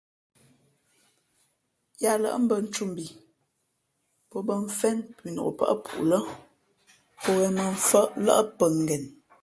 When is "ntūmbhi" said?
2.65-3.07